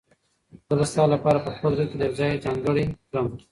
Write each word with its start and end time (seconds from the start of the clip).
زه 0.67 0.73
به 0.79 0.85
ستا 0.91 1.03
لپاره 1.13 1.39
په 1.45 1.51
خپل 1.55 1.71
زړه 1.77 1.85
کې 1.89 1.97
یو 2.05 2.13
ځای 2.19 2.41
ځانګړی 2.45 2.83
کړم. 3.09 3.27